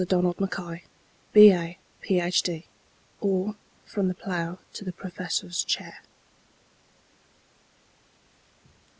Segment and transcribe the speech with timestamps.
[0.03, 0.83] DONALD MACKAY,
[1.31, 2.65] B.A., Ph.D.;
[3.19, 3.53] OR,
[3.85, 5.99] FROM THE PLOW TO THE PROFESSOR'S CHAIR.